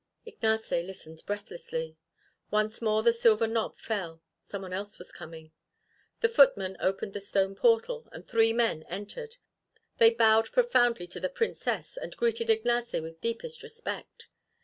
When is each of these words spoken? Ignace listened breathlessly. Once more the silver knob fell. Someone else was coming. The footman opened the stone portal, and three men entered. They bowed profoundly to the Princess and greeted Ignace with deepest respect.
Ignace 0.25 0.71
listened 0.71 1.21
breathlessly. 1.27 1.95
Once 2.49 2.81
more 2.81 3.03
the 3.03 3.13
silver 3.13 3.45
knob 3.45 3.77
fell. 3.77 4.19
Someone 4.41 4.73
else 4.73 4.97
was 4.97 5.11
coming. 5.11 5.51
The 6.21 6.27
footman 6.27 6.75
opened 6.79 7.13
the 7.13 7.21
stone 7.21 7.53
portal, 7.53 8.09
and 8.11 8.27
three 8.27 8.51
men 8.51 8.81
entered. 8.89 9.35
They 9.99 10.09
bowed 10.09 10.51
profoundly 10.51 11.05
to 11.05 11.19
the 11.19 11.29
Princess 11.29 11.97
and 11.97 12.17
greeted 12.17 12.49
Ignace 12.49 12.93
with 12.93 13.21
deepest 13.21 13.61
respect. 13.61 14.27